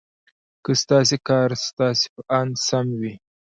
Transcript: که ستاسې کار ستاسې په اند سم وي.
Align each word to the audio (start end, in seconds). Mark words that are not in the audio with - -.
که 0.63 0.71
ستاسې 0.81 1.17
کار 1.27 1.49
ستاسې 1.67 2.07
په 2.13 2.21
اند 2.39 2.53
سم 2.67 2.87
وي. 2.99 3.13